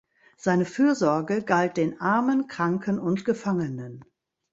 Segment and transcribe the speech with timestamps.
[0.35, 4.03] Seine Fürsorge galt den Armen, Kranken und Gefangenen.